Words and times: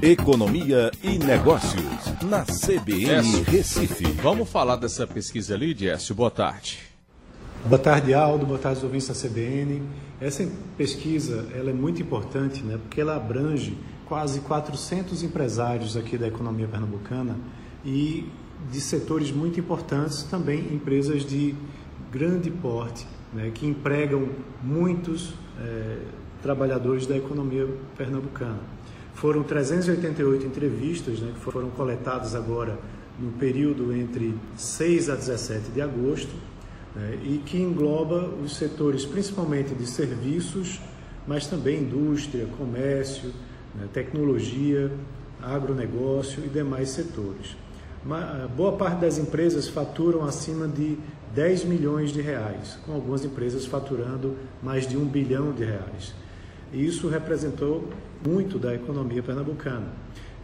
Economia 0.00 0.92
e 1.02 1.18
Negócios, 1.18 2.22
na 2.22 2.44
CBN. 2.44 3.42
Recife. 3.42 4.04
Vamos 4.22 4.48
falar 4.48 4.76
dessa 4.76 5.08
pesquisa 5.08 5.54
ali, 5.54 5.74
Décio. 5.74 6.14
Boa 6.14 6.30
tarde. 6.30 6.78
Boa 7.64 7.80
tarde, 7.80 8.14
Aldo. 8.14 8.46
Boa 8.46 8.60
tarde, 8.60 8.84
ouvintes 8.84 9.08
da 9.08 9.28
CBN. 9.28 9.82
Essa 10.20 10.48
pesquisa 10.76 11.48
ela 11.52 11.70
é 11.70 11.72
muito 11.72 12.00
importante, 12.00 12.62
né, 12.62 12.78
porque 12.80 13.00
ela 13.00 13.16
abrange 13.16 13.76
quase 14.06 14.38
400 14.40 15.24
empresários 15.24 15.96
aqui 15.96 16.16
da 16.16 16.28
economia 16.28 16.68
pernambucana 16.68 17.36
e 17.84 18.24
de 18.70 18.80
setores 18.80 19.32
muito 19.32 19.58
importantes, 19.58 20.22
também 20.22 20.60
empresas 20.72 21.24
de 21.24 21.56
grande 22.12 22.52
porte, 22.52 23.04
né, 23.34 23.50
que 23.52 23.66
empregam 23.66 24.28
muitos 24.62 25.34
eh, 25.60 25.98
trabalhadores 26.40 27.04
da 27.04 27.16
economia 27.16 27.66
pernambucana. 27.96 28.78
Foram 29.20 29.42
388 29.42 30.46
entrevistas 30.46 31.18
né, 31.18 31.32
que 31.34 31.40
foram 31.40 31.70
coletadas 31.70 32.36
agora 32.36 32.78
no 33.18 33.32
período 33.32 33.92
entre 33.92 34.32
6 34.56 35.10
a 35.10 35.16
17 35.16 35.72
de 35.72 35.82
agosto 35.82 36.32
né, 36.94 37.18
e 37.24 37.38
que 37.38 37.58
engloba 37.60 38.28
os 38.40 38.56
setores 38.56 39.04
principalmente 39.04 39.74
de 39.74 39.88
serviços, 39.88 40.80
mas 41.26 41.48
também 41.48 41.80
indústria, 41.80 42.46
comércio, 42.56 43.32
né, 43.74 43.88
tecnologia, 43.92 44.92
agronegócio 45.42 46.44
e 46.44 46.48
demais 46.48 46.90
setores. 46.90 47.56
Uma, 48.04 48.48
boa 48.56 48.76
parte 48.76 49.00
das 49.00 49.18
empresas 49.18 49.66
faturam 49.66 50.24
acima 50.24 50.68
de 50.68 50.96
10 51.34 51.64
milhões 51.64 52.12
de 52.12 52.20
reais, 52.20 52.78
com 52.86 52.92
algumas 52.92 53.24
empresas 53.24 53.66
faturando 53.66 54.36
mais 54.62 54.86
de 54.86 54.96
um 54.96 55.04
bilhão 55.04 55.50
de 55.50 55.64
reais. 55.64 56.14
E 56.72 56.84
isso 56.84 57.08
representou 57.08 57.88
muito 58.26 58.58
da 58.58 58.74
economia 58.74 59.22
pernambucana. 59.22 59.86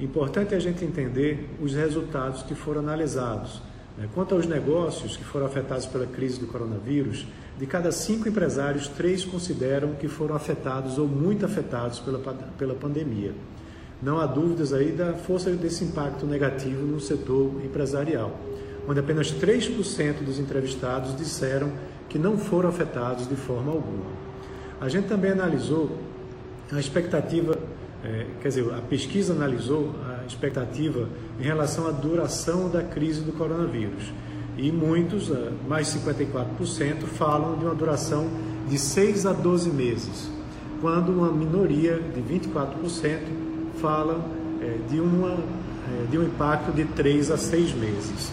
Importante 0.00 0.54
a 0.54 0.58
gente 0.58 0.84
entender 0.84 1.48
os 1.60 1.74
resultados 1.74 2.42
que 2.42 2.54
foram 2.54 2.80
analisados. 2.80 3.62
Né? 3.96 4.08
Quanto 4.14 4.34
aos 4.34 4.46
negócios 4.46 5.16
que 5.16 5.24
foram 5.24 5.46
afetados 5.46 5.86
pela 5.86 6.06
crise 6.06 6.40
do 6.40 6.46
coronavírus, 6.46 7.26
de 7.58 7.66
cada 7.66 7.92
cinco 7.92 8.28
empresários, 8.28 8.88
três 8.88 9.24
consideram 9.24 9.94
que 9.94 10.08
foram 10.08 10.34
afetados 10.34 10.98
ou 10.98 11.06
muito 11.06 11.46
afetados 11.46 12.00
pela, 12.00 12.18
pela 12.58 12.74
pandemia. 12.74 13.32
Não 14.02 14.18
há 14.18 14.26
dúvidas 14.26 14.72
aí 14.72 14.90
da 14.90 15.14
força 15.14 15.50
desse 15.50 15.84
impacto 15.84 16.26
negativo 16.26 16.84
no 16.84 16.98
setor 16.98 17.52
empresarial, 17.64 18.36
onde 18.88 18.98
apenas 18.98 19.32
3% 19.32 20.24
dos 20.24 20.38
entrevistados 20.38 21.16
disseram 21.16 21.72
que 22.08 22.18
não 22.18 22.36
foram 22.36 22.68
afetados 22.68 23.28
de 23.28 23.36
forma 23.36 23.70
alguma. 23.70 24.06
A 24.80 24.88
gente 24.88 25.06
também 25.06 25.30
analisou 25.30 25.96
a 26.74 26.80
expectativa, 26.80 27.56
é, 28.04 28.26
quer 28.42 28.48
dizer, 28.48 28.72
a 28.74 28.80
pesquisa 28.80 29.32
analisou 29.32 29.94
a 30.06 30.26
expectativa 30.26 31.08
em 31.38 31.44
relação 31.44 31.86
à 31.86 31.90
duração 31.90 32.68
da 32.68 32.82
crise 32.82 33.22
do 33.22 33.32
coronavírus. 33.32 34.12
E 34.56 34.70
muitos, 34.70 35.32
mais 35.68 35.88
54%, 35.88 37.04
falam 37.06 37.56
de 37.58 37.64
uma 37.64 37.74
duração 37.74 38.28
de 38.68 38.78
6 38.78 39.26
a 39.26 39.32
12 39.32 39.70
meses, 39.70 40.30
quando 40.80 41.10
uma 41.10 41.30
minoria 41.32 42.00
de 42.14 42.20
24% 42.20 43.18
falam 43.80 44.24
é, 44.60 44.78
de, 44.88 45.00
uma, 45.00 45.32
é, 45.32 46.06
de 46.10 46.18
um 46.18 46.24
impacto 46.24 46.72
de 46.72 46.84
3 46.84 47.30
a 47.30 47.36
6 47.36 47.74
meses. 47.74 48.32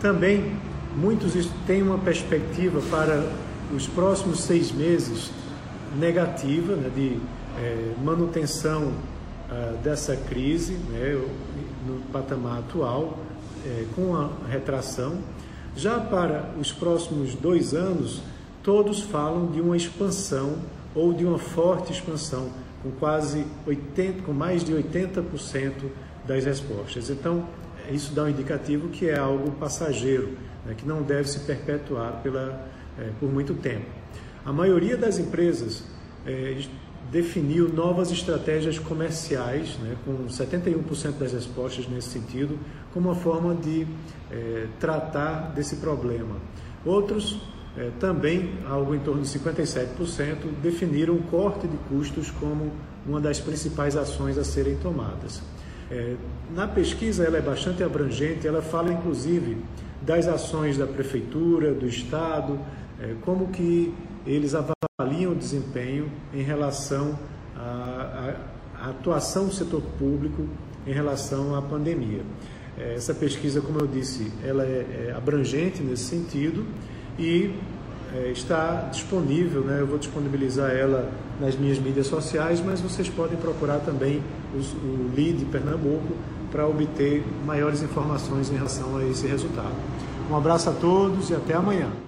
Também, 0.00 0.56
muitos 0.96 1.32
têm 1.66 1.82
uma 1.82 1.98
perspectiva 1.98 2.80
para 2.90 3.26
os 3.74 3.86
próximos 3.86 4.40
seis 4.40 4.70
meses 4.70 5.30
negativa, 5.98 6.76
né, 6.76 6.90
de 6.94 7.18
é, 7.60 7.94
manutenção 8.02 8.92
ah, 9.50 9.76
dessa 9.82 10.16
crise 10.16 10.72
né, 10.72 11.20
no 11.86 12.00
patamar 12.12 12.60
atual, 12.60 13.18
é, 13.64 13.84
com 13.94 14.16
a 14.16 14.30
retração. 14.48 15.18
Já 15.76 16.00
para 16.00 16.50
os 16.58 16.72
próximos 16.72 17.34
dois 17.34 17.74
anos, 17.74 18.22
todos 18.62 19.02
falam 19.02 19.50
de 19.50 19.60
uma 19.60 19.76
expansão 19.76 20.56
ou 20.94 21.12
de 21.12 21.24
uma 21.24 21.38
forte 21.38 21.92
expansão, 21.92 22.48
com 22.82 22.90
quase 22.92 23.46
80, 23.66 24.22
com 24.22 24.32
mais 24.32 24.64
de 24.64 24.72
80% 24.72 25.72
das 26.26 26.44
respostas. 26.44 27.10
Então, 27.10 27.46
isso 27.90 28.14
dá 28.14 28.24
um 28.24 28.28
indicativo 28.28 28.88
que 28.88 29.08
é 29.08 29.18
algo 29.18 29.50
passageiro, 29.52 30.38
né, 30.64 30.74
que 30.76 30.86
não 30.86 31.02
deve 31.02 31.28
se 31.28 31.40
perpetuar 31.40 32.20
pela, 32.22 32.66
é, 32.98 33.10
por 33.20 33.30
muito 33.30 33.54
tempo. 33.54 33.86
A 34.44 34.52
maioria 34.52 34.96
das 34.96 35.18
empresas 35.18 35.84
é, 36.26 36.56
definiu 37.14 37.68
novas 37.68 38.10
estratégias 38.10 38.76
comerciais, 38.76 39.78
né, 39.78 39.96
com 40.04 40.26
71% 40.26 41.12
das 41.12 41.32
respostas 41.32 41.86
nesse 41.86 42.08
sentido, 42.08 42.58
como 42.92 43.08
uma 43.08 43.14
forma 43.14 43.54
de 43.54 43.86
é, 44.32 44.66
tratar 44.80 45.52
desse 45.54 45.76
problema. 45.76 46.34
Outros, 46.84 47.40
é, 47.78 47.90
também, 48.00 48.58
algo 48.68 48.96
em 48.96 48.98
torno 48.98 49.22
de 49.22 49.28
57%, 49.28 50.38
definiram 50.60 51.14
o 51.14 51.22
corte 51.22 51.68
de 51.68 51.76
custos 51.88 52.32
como 52.32 52.72
uma 53.06 53.20
das 53.20 53.38
principais 53.38 53.96
ações 53.96 54.36
a 54.36 54.42
serem 54.42 54.74
tomadas. 54.78 55.40
É, 55.92 56.16
na 56.52 56.66
pesquisa, 56.66 57.22
ela 57.22 57.38
é 57.38 57.42
bastante 57.42 57.84
abrangente, 57.84 58.44
ela 58.44 58.60
fala 58.60 58.92
inclusive 58.92 59.56
das 60.04 60.28
ações 60.28 60.76
da 60.76 60.86
prefeitura, 60.86 61.72
do 61.72 61.86
Estado, 61.86 62.58
é, 63.00 63.14
como 63.24 63.48
que 63.48 63.92
eles 64.26 64.54
avaliam 64.54 65.32
o 65.32 65.34
desempenho 65.34 66.10
em 66.32 66.42
relação 66.42 67.18
à, 67.56 68.34
à, 68.80 68.90
atuação 68.90 69.46
do 69.46 69.52
setor 69.52 69.82
público 69.98 70.46
em 70.86 70.92
relação 70.92 71.54
à 71.54 71.62
pandemia. 71.62 72.22
É, 72.78 72.94
essa 72.94 73.14
pesquisa, 73.14 73.60
como 73.60 73.80
eu 73.80 73.86
disse, 73.86 74.30
ela 74.42 74.64
é, 74.64 75.08
é 75.08 75.14
abrangente 75.16 75.82
nesse 75.82 76.04
sentido 76.04 76.64
e 77.18 77.54
é, 78.14 78.30
está 78.30 78.88
disponível, 78.92 79.62
né? 79.62 79.80
eu 79.80 79.86
vou 79.86 79.98
disponibilizar 79.98 80.70
ela 80.70 81.10
nas 81.40 81.56
minhas 81.56 81.78
mídias 81.78 82.06
sociais, 82.06 82.62
mas 82.64 82.80
vocês 82.80 83.08
podem 83.08 83.36
procurar 83.36 83.78
também 83.80 84.22
os, 84.56 84.72
o 84.72 85.10
LID 85.14 85.46
Pernambuco 85.46 86.14
para 86.54 86.68
obter 86.68 87.24
maiores 87.44 87.82
informações 87.82 88.48
em 88.48 88.54
relação 88.54 88.96
a 88.96 89.04
esse 89.04 89.26
resultado. 89.26 89.74
Um 90.30 90.36
abraço 90.36 90.70
a 90.70 90.72
todos 90.72 91.28
e 91.28 91.34
até 91.34 91.52
amanhã. 91.52 92.04